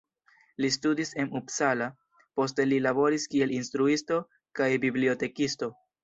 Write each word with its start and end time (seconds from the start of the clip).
Li 0.63 0.69
studis 0.75 1.09
en 1.23 1.27
Uppsala, 1.39 1.89
poste 2.39 2.65
li 2.69 2.79
laboris 2.85 3.27
kiel 3.33 3.53
instruisto 3.57 4.17
kaj 4.61 4.71
bibliotekisto. 4.87 5.69